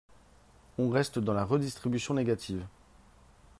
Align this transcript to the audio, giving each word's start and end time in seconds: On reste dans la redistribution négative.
On 0.79 0.89
reste 0.89 1.19
dans 1.19 1.35
la 1.35 1.45
redistribution 1.45 2.15
négative. 2.15 2.65